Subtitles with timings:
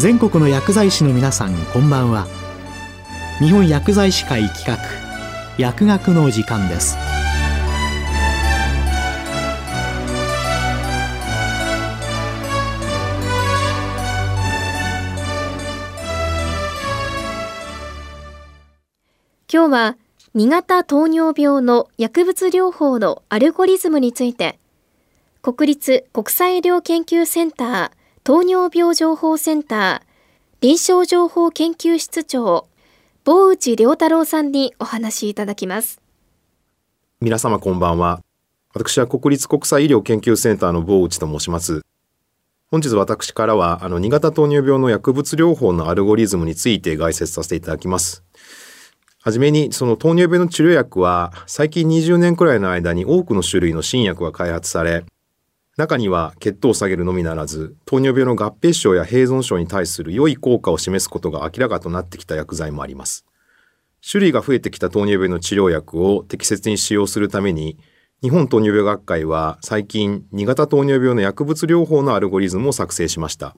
[0.00, 2.26] 全国の薬剤師の皆さんこんばんは。
[3.38, 4.78] 日本薬剤師会企画
[5.58, 6.96] 薬学の時間です。
[19.52, 19.96] 今日は
[20.34, 24.58] 2型糖尿病の薬物療法のアルゴリズムについて
[25.42, 30.06] 国立国際医療研究センター糖尿病情報センター
[30.60, 32.68] 臨床情報研究室長
[33.24, 36.02] 坊内良太郎さんにお話しいただきます。
[37.22, 38.20] 皆様こんばんは。
[38.74, 41.80] 私は国立国際医療研究センターの坊内と申します。
[42.70, 48.22] 本日私からはあの2型糖尿病の薬物療法のアルゴリズムについて概説させていただきます。
[49.22, 55.04] はじめに、その糖尿病の治療薬は、最近20年くらいの間に多くの種類の新薬が開発され、
[55.80, 63.24] 中には血糖を下げるのみならず、糖尿病の合併症や併存症に対する良い効果を示すことが明らかとなってきた薬剤もあります。
[64.06, 67.78] 種類が増えてきた糖尿病の治療薬を適切に使用するために、
[68.20, 73.56] 日本糖尿病学会は最近2型糖尿病の薬物療法のアルゴリズムを作成しました。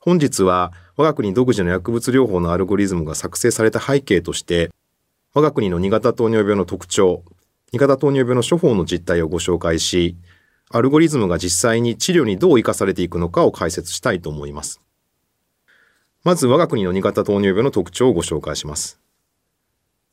[0.00, 4.70] 本日は我が国独自の薬物療法のアルゴリズムが作成された背景として、
[5.34, 7.22] 我が国の2型糖尿病の特徴、
[7.72, 10.16] 2型糖尿病の処方の実態をご紹介し、
[10.70, 14.80] アルゴリズムが実際に治療にどう生かされていくのかを解説したいと思います。
[16.24, 19.00] まず我が国の2型糖尿病の特徴をご紹介します。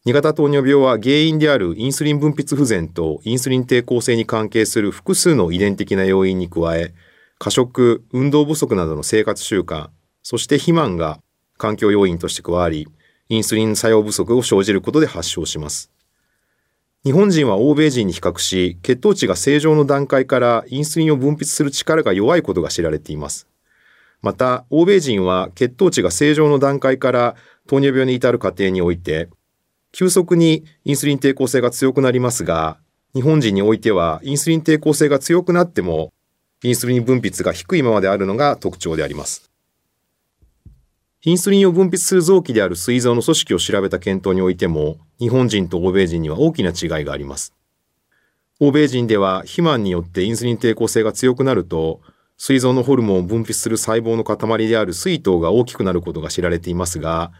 [0.06, 6.94] 2型糖尿病は原因であるインスリン分泌不全とインスリン抵抗性に関係する複数の遺伝的な要因に加え、
[7.40, 9.90] 過食、運動不足などの生活習慣、
[10.22, 11.20] そして肥満が
[11.58, 12.88] 環境要因として加わり、
[13.30, 15.92] インスリン作用不足を生じることで発症します。
[17.06, 23.48] 日本人は欧米人に比較し、血糖値が正常の段階からインスリンを分泌する力が弱いことが知られています。
[24.24, 27.36] また、欧米人は血糖値が正常の段階から
[27.68, 29.30] 糖尿病に至る過程において、
[29.92, 32.80] 急速にインスリン抵抗性が強くなりますが、
[33.14, 36.12] 日本人においてはインスリン抵抗性が強くなっても
[36.64, 39.52] インスリン分泌が低いままであるのが特徴であります。
[41.28, 47.56] インスリンを分泌する臓器である膵臓の組織を調べた検討においても、日本人と欧米人には大きな違いがあります。
[48.60, 52.00] 欧米人では肥満によってインスリン抵抗性が強くなると、
[52.38, 57.32] 膵臓のホルモンを分泌する細胞の塊である膵糖が大きくなることが知られていますが、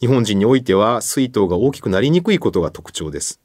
[0.00, 3.40] 日本人においては膵糖が大きくなりにくいことが特徴です。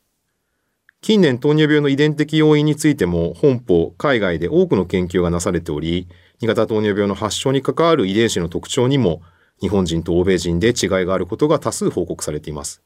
[1.00, 6.10] 近年糖尿病の遺伝的要因についても本邦、海外で多くの研究がなされており、
[6.42, 9.22] 2型糖尿病の発症に関わる遺伝子の特徴にも
[9.62, 10.74] 日本人と欧米人で違い
[11.06, 12.82] があることが多数報告されています。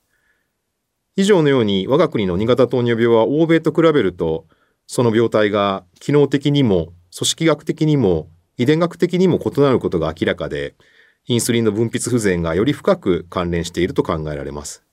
[1.16, 4.46] 以上のように我が国の2型糖尿病は欧米と比べると、
[4.88, 10.75] その病態が機能的にも組織学的にも遺伝学的にも異なることが明らかで、
[11.25, 14.84] インスリンの分泌不全がより深く関連していると考えられます。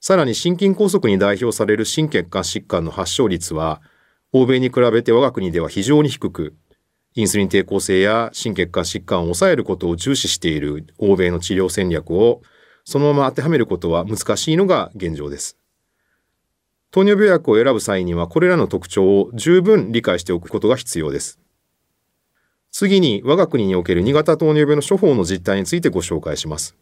[0.00, 3.82] さらに心筋梗塞に代表される心血管疾患の発症率は、
[4.32, 6.54] 欧米に比べて我が国では非常に低く、
[7.14, 12.42] インスリン抵抗性や心血管疾患を抑えることを重視している欧米の治療戦略を
[12.84, 15.56] そのまま当てはめることは難しいのが現状です。
[16.92, 21.40] 糖尿病薬を選ぶ際にはこれらの特徴を十分理解しておくことが必要です。
[22.72, 26.76] 次に我が国における2型糖尿病の処方の実態についてご紹介します。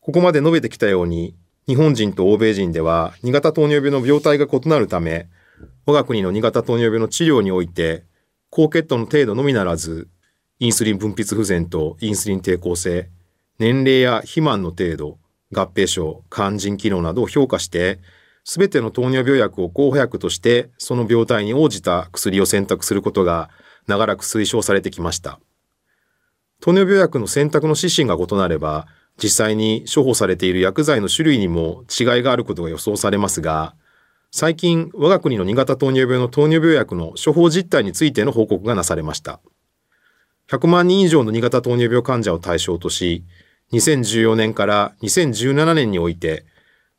[0.00, 1.34] ここまで述べてきたように
[1.66, 5.28] 日本人と欧米人では2型糖尿病の病態が異なるため、
[5.86, 8.04] 我が国の2型糖尿病の治療において、
[8.56, 10.06] 高血糖の程度のみならず、
[10.60, 13.10] インスリン分泌不全とインスリン抵抗性、
[13.58, 15.18] 年齢や肥満の程度、
[15.52, 17.98] 合併症、肝腎機能などを評価して、
[18.44, 23.50] すべての糖尿病薬を候補薬として、その病態に応じた薬を選択することが
[23.88, 25.40] 長らく推奨されてきました。
[26.60, 28.86] 糖尿病薬の選択の指針が異なれば、
[29.20, 33.74] 実際に処方されている薬剤の種類にも違いがあることが予想されますが、
[34.36, 39.38] 最近我が国の2型糖尿病の糖尿病薬の処方実態についての報告がなされました。
[40.48, 43.22] 100万人以上の2型糖尿病患者を対象とし、
[43.70, 46.46] 2014年から2017年において、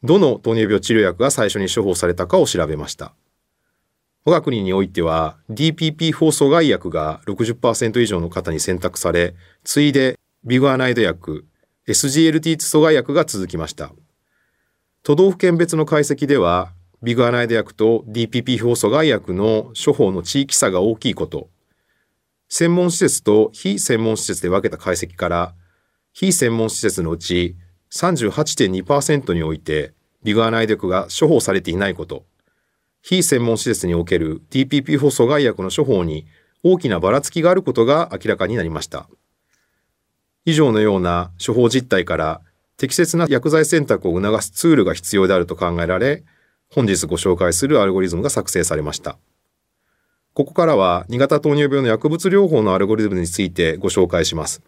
[0.01, 3.13] どの糖尿病治療薬が最初に処方されたかを調べました。
[4.23, 9.35] 我が国においては DPP4 阻害薬が60%以上の方に選択され、
[9.65, 11.45] 次いでビグアナイド薬、
[11.85, 13.91] SGLT2 阻害薬が続きました。
[15.03, 16.71] 都道府県別の解析では、
[17.05, 21.49] ビグアナイド薬と DPP 表阻害薬の処方の地域差が大きいこと、
[22.49, 25.53] 専門施設と非専門施設で分けた解析から、
[26.13, 27.57] 非専門施設のうち
[27.91, 29.93] 38.2%において
[30.23, 32.25] ビグアナイド薬が処方されていないこと、
[33.03, 36.25] 非専門施設における DPP 法阻害薬の処方に
[36.63, 39.07] 大きなばらつきがあることが明らかになりました。
[40.43, 42.41] 以上のような処方実態から
[42.77, 46.23] 適切な薬剤選択を促すツールが必要であると考えられ、
[46.75, 49.17] 本日ご紹介するアルゴリズムが作成されました。
[50.33, 54.61] ここからは2型糖尿病の薬物療法のアルゴリズムについてご紹介します。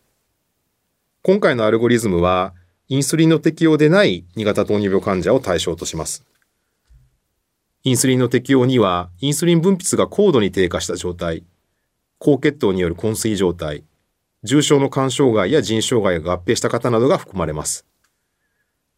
[1.22, 2.54] 今回のアルゴリズムは、
[2.88, 6.24] インスリンの適用でない2型糖尿病患者を対象とします。
[7.84, 11.44] インスリンの適用には、インスリン分泌が高度に低下した状態、
[12.20, 13.84] 高血糖による昏睡状態、
[14.44, 17.86] 重症の肝障害や腎障害が合併した方などが含まれます。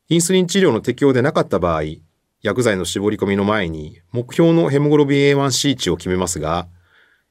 [0.09, 1.81] インスリン治療の適用でなかった場合、
[2.41, 6.67] 薬剤の絞り込みの前に目標のヘモグロビン A1C 値を決めますが、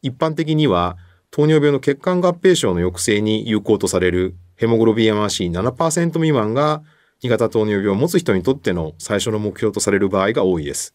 [0.02, 0.96] 一般的には
[1.30, 6.82] 糖尿病の血管合併症の抑制に有効とされるヘモグロビン A1C7% 未満が
[7.22, 10.94] 2型糖尿病を持つ人にとっての最初の目標とされる場合が多いです。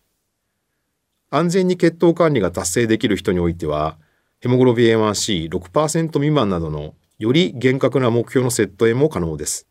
[1.30, 3.98] 安全に血糖管理が達成できる人においては、
[4.39, 9.68] ヘモグロビン A1C6% 未満などのより厳格な目標の設定も可能です。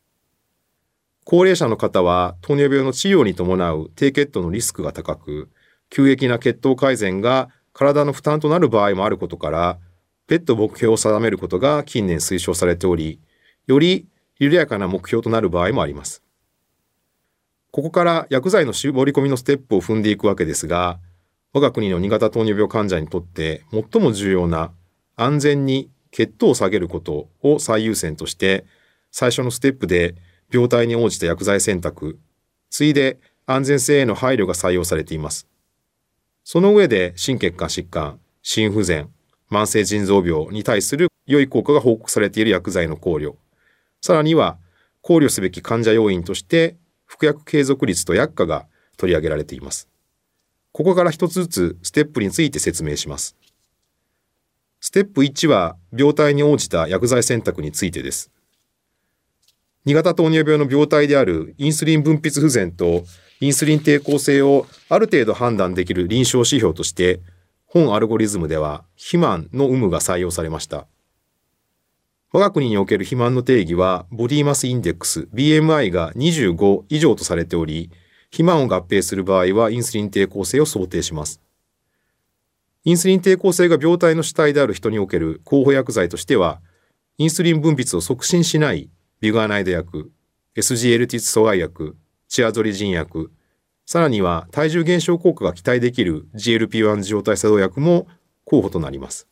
[1.24, 5.48] 高齢者の方は糖尿病の治療に伴う低血糖のリスクが高く、
[5.90, 9.78] 急激な血糖改善が体の負担となる場合もあることから、
[10.26, 13.20] 別途目標を定めることが近年推奨されており、
[13.66, 14.06] より
[14.38, 16.22] 緩やかな目標となる場合もあります。
[17.70, 20.98] ここから薬剤の絞り込みのステップを踏んでいくわけですが、
[21.52, 24.72] 我が国の2型糖尿病患者にとって最も重要な
[25.16, 28.64] 安全に血糖を下げることを最優先として、
[29.10, 30.16] 最初のステップで
[30.52, 32.19] 病態に応じた薬剤選択、
[32.70, 35.46] ついで安全性への配慮が採用されています。
[36.44, 39.08] その上で心血管疾患、心不全、
[39.50, 43.34] 慢性腎臓病に対する良い効果が報告されている薬剤の考慮、
[44.00, 44.58] さらには
[45.00, 46.76] 考慮すべき患者要因として
[47.06, 48.66] 服薬継続率と薬価が
[48.96, 49.88] 取り上げられています。
[50.72, 53.37] ここから一つずつステップについて説明します。
[54.81, 58.31] ステップ1は病態に応じた薬剤選択についてです。
[59.87, 63.05] 2型糖尿病の病態であるインスリン分泌不全と
[63.40, 67.20] インスリン抵抗性をある程度判断できる臨床指標として
[67.67, 70.87] 本アルゴリズムでは肥満の有無が採用されました。
[72.34, 77.90] 我が国における肥満の定義は、ボディマスインデックス、BMI が25以上とされており、
[78.31, 81.43] 肥満を合併する場合はインスリン抵抗性を想定します。
[82.85, 86.62] インスリン抵抗性が病態の主体である人における候補薬剤としては、
[87.19, 88.88] インスリン分泌を促進しない
[89.22, 90.10] ビグアナイド薬、
[90.56, 91.96] SGLT 阻害薬、
[92.26, 93.30] チアゾリジン薬、
[93.86, 98.08] さらには体重減少効果が期待できる GLP-1 受容体作動薬も
[98.44, 99.28] 候補となります。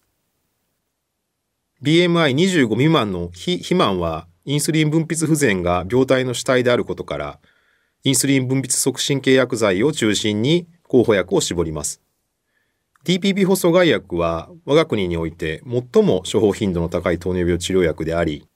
[1.82, 7.40] BMI25 未満の非肥満はインスリン分泌不全が病態の主体であることから、
[8.04, 12.00] インスリン分泌促進系薬剤を中心に候補薬を絞ります。
[13.04, 18.46] DPP 補阻害薬は我が国において最も処方頻度の高い糖尿病治療薬であり、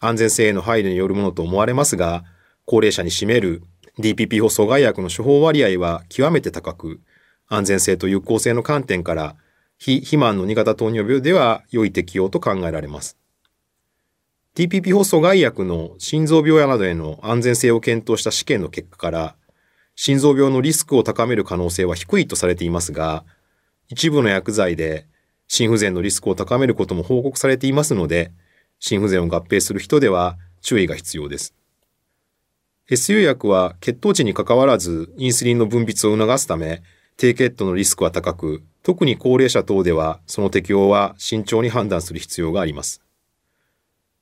[0.00, 2.24] 安全性への配慮によるものと思われますが、
[2.64, 3.62] 高齢者に占める
[3.98, 7.00] DPP 補阻害薬の処方割合は極めて高く、
[7.48, 9.36] 安全性と有効性の観点から
[9.78, 13.16] 非肥満の2型糖尿病では良い適用と考えられます。
[14.54, 19.36] TPP 放阻害薬の心臓病やなどへの安全性を検討した試験の結果から、
[19.96, 23.24] 心臓病のリスクを高める可能性は低いとされていますが、
[23.88, 25.06] 一部の薬剤で
[25.46, 28.32] 心不全のリスクを高めることも報告されていますので、
[28.80, 31.54] 心不全を合併する人では注意が必要です。
[32.88, 36.82] SU 薬は血糖値に関わらずインスリンの分泌を促すため、
[37.16, 43.00] 低血糖のリスクは高く、特に高齢者等ではその適用は慎重に判断する必要があります。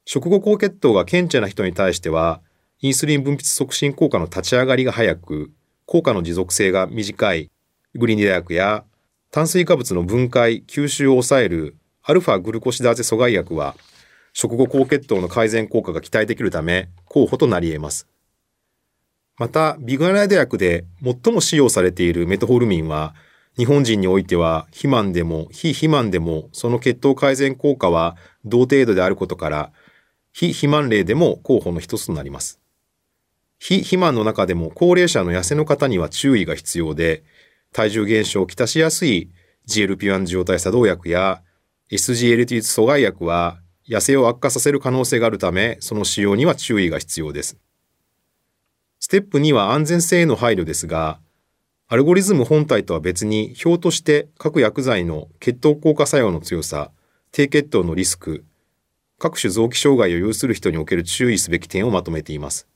[0.04, 2.40] 食後高血糖が顕著な人に対しては、
[2.80, 5.50] インスリン分泌促進効果の立ち上がりが早く、
[5.86, 7.50] 効果の持続性が短い
[7.94, 8.84] グリニダ薬や
[9.30, 13.76] 炭水化物の分解、吸収を抑えるアルファグルコシダーゼ阻害薬は、
[14.40, 18.07] 食後高血糖の改善効果が期待できるため、候補となり得ます。
[19.37, 23.16] また、ビグアナイド薬で最も使用されているメトホルミンは、
[23.57, 29.73] 日本人においては肥満でも非肥満でもその血糖改善効果は同程度であることから、
[30.33, 32.61] 非肥満例でも候補の一つとなります。
[33.59, 37.25] 非肥満の中でも高齢者の痩せの方には注意が必要で、
[37.73, 39.33] 体重減少をきたしやすい
[39.66, 41.42] GLP-1 受容体作動薬や
[41.90, 47.57] SGLT 阻害薬は痩せを悪化させる可能性があるため、その使用には注意が必要です。
[49.00, 51.21] ステップ2は安全性への配慮ですが、
[51.88, 56.90] アルゴリズム本体とは別に表として各薬剤の血糖効果作用の強さ、
[57.33, 58.45] 低血糖のリスク、
[59.18, 62.68] 各種臓器障害を有する人における注意すべき点をまとめています。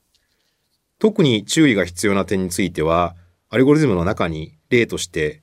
[0.99, 3.14] 特に注意が必要な点については、
[3.50, 5.42] アルゴリズムの中に例として、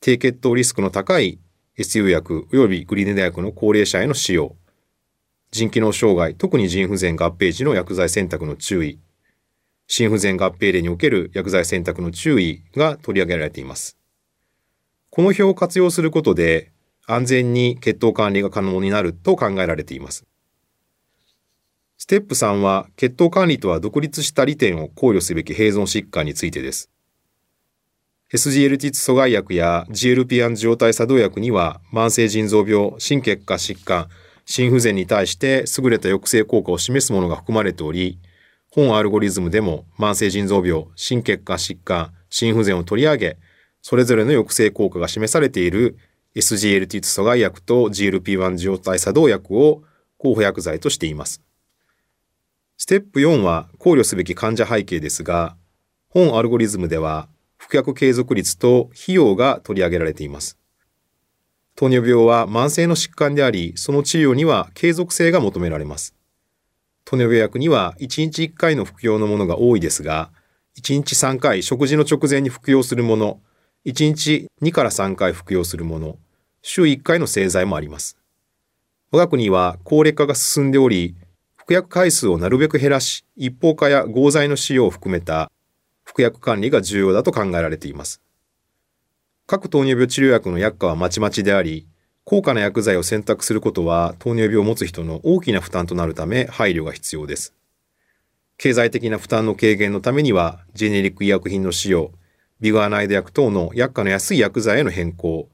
[0.00, 1.38] 低血糖リスクの高い
[1.78, 4.56] SU 薬及びグリネダ薬の高齢者への使用、
[5.54, 8.98] 腎機能障害、特に腎不全合併時の薬剤選択の注意、
[9.86, 13.96] 心不全合併例における薬剤選択の注意が取り上げられています。
[15.10, 16.72] この表を活用することで
[17.06, 20.26] 安全に血糖管理が可能になると考えられています。
[21.98, 26.90] ステップ3は血糖管理とは独立した利点を考慮すべき併存疾患についてです。
[28.32, 34.08] SGLT2 阻害薬や GLP-1 状態作動薬には慢性腎臓病、心血管疾患、
[34.46, 38.18] 心不全に対して優れた抑制効果を示すものが含まれており、
[38.70, 43.38] 本アルゴリズムでも慢性腎臓病、心血管疾患、心不全を取り上げ、
[43.82, 45.96] それぞれの抑制効果が示されている
[46.34, 49.82] SGLT2 阻害薬と GLP-1 状態作動薬を
[50.18, 51.40] 候補薬剤としています。
[52.76, 55.56] ステップ4は考慮すべき患者背景ですが、
[56.08, 60.58] 本アルゴリズムでは服薬継続率と費用が取り上げられています。
[61.76, 66.14] 糖尿病は慢性の疾患であり、その治療には継続性が求められます。
[67.04, 70.30] 糖尿病薬には1日1回の服用のものが多いですが、
[70.78, 73.40] 1日3回食事の直前に服用するもの、
[73.86, 76.16] 1日2から3回服用するもの、
[76.62, 78.16] 週1回の製剤もあります。
[79.10, 81.16] 我が国は高齢化が進んでおり、
[81.56, 85.50] 服薬回数をなるべく減らし、一方化や合剤の使用を含めた
[86.04, 88.23] 服薬管理が重要だと考えられています。
[89.46, 91.86] 各糖尿病治療薬の薬価はまちまちであり、
[92.24, 97.54] 高価な薬剤を選択することは糖尿病を持つ人の大きな負担となるため配慮が必要です。
[98.56, 102.12] 経済的な負担の軽減のためには、ジェネリック医薬品の使用、
[102.60, 105.50] ビガーナイド薬等の薬価の安い薬剤への変更、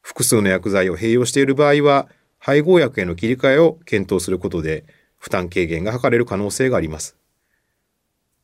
[0.00, 4.84] 複数の薬剤を併用している場合は、配合薬への切り替えを検討することで、
[5.16, 7.16] 負担軽減が図れる可能性があります。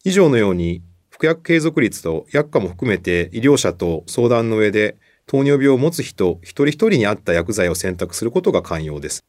[0.02, 0.82] 以上のように、
[1.20, 4.96] 服薬継続率と薬価も含めて医療者と相談の上で、
[5.26, 9.22] 糖尿病を持つ人一人一人に合った薬剤を選択することが肝要です。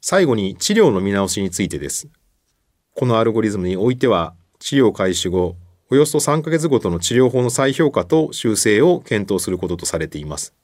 [0.00, 2.08] 最後に治療の見直しについてです。
[2.96, 5.56] このアルゴリズムにおいては、治療開始後、
[5.90, 10.54] およそ3ヶ月ごとの治療法の再評価と修正を検討することとされています。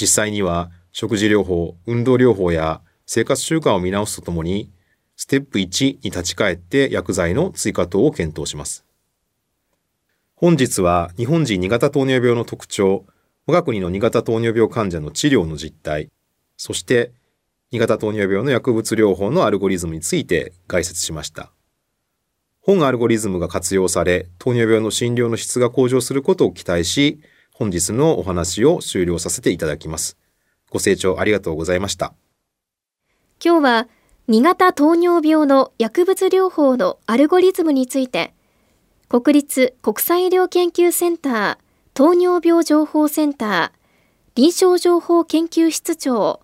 [0.00, 4.72] 実際には、食事療法、運動療法や生活習慣を見直すとともに、
[5.14, 8.85] ステップ1に立ち返って薬剤の追加等を検討します。
[10.38, 13.06] 本日は日本人2型糖尿病の特徴、
[13.46, 16.10] 我が国の2型糖尿病患者の治療の実態、
[16.58, 17.12] そして
[17.72, 21.52] 2型糖尿病の薬物療法のアルゴリズムについて解説しました。
[22.60, 27.18] 本アルゴリズムが活用され、糖尿病の診療の質が向上することを期待し、
[27.54, 30.18] 本日のお話を終了させていただきます。
[30.68, 32.12] ご清聴ありがとうございました。
[33.42, 33.88] 今日は
[34.28, 38.34] 2型糖尿病の薬物療法のアルゴリズムについて、
[39.08, 41.58] 国立国際医療研究センター
[41.94, 43.78] 糖尿病情報センター
[44.34, 46.40] 臨床情報研究室長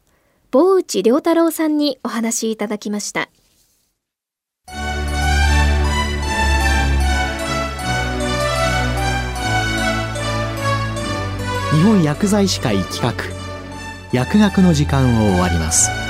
[0.53, 3.29] 坊内良太郎さんにお話いただきました。
[11.73, 13.13] 日本薬剤師会企画
[14.13, 16.02] 薬学の時間を終わります。